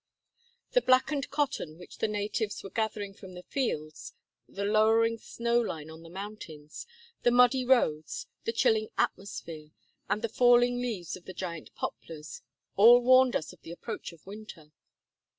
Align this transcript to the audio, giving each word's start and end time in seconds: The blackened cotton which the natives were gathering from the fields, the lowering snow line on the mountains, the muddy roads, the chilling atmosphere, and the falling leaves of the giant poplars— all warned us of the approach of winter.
The 0.71 0.81
blackened 0.81 1.29
cotton 1.29 1.77
which 1.77 1.99
the 1.99 2.07
natives 2.07 2.63
were 2.63 2.71
gathering 2.71 3.13
from 3.13 3.33
the 3.33 3.43
fields, 3.43 4.13
the 4.49 4.65
lowering 4.65 5.19
snow 5.19 5.61
line 5.61 5.91
on 5.91 6.01
the 6.01 6.09
mountains, 6.09 6.87
the 7.21 7.29
muddy 7.29 7.63
roads, 7.63 8.25
the 8.43 8.51
chilling 8.51 8.89
atmosphere, 8.97 9.69
and 10.09 10.23
the 10.23 10.27
falling 10.27 10.81
leaves 10.81 11.15
of 11.15 11.25
the 11.25 11.35
giant 11.35 11.69
poplars— 11.75 12.41
all 12.77 12.99
warned 13.03 13.35
us 13.35 13.53
of 13.53 13.61
the 13.61 13.69
approach 13.71 14.11
of 14.11 14.25
winter. 14.25 14.71